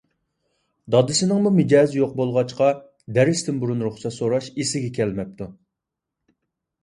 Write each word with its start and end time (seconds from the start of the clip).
دادىسىنىڭمۇ 0.93 1.49
مىجەزى 1.57 1.99
يوق 1.99 2.15
بولغاچقا، 2.21 2.69
دەرستىن 3.17 3.59
بۇرۇن 3.63 3.85
رۇخسەت 3.87 4.15
سوراش 4.15 4.49
ئېسىگە 4.63 4.89
كەلمەپتۇ. 4.99 5.49